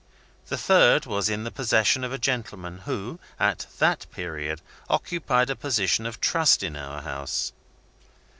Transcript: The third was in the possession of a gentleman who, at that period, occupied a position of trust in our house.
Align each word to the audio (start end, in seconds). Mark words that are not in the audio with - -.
The 0.47 0.57
third 0.57 1.05
was 1.05 1.29
in 1.29 1.43
the 1.43 1.51
possession 1.51 2.03
of 2.03 2.11
a 2.11 2.17
gentleman 2.17 2.79
who, 2.85 3.19
at 3.39 3.67
that 3.77 4.07
period, 4.11 4.59
occupied 4.89 5.51
a 5.51 5.55
position 5.55 6.07
of 6.07 6.19
trust 6.19 6.63
in 6.63 6.75
our 6.75 7.03
house. 7.03 7.51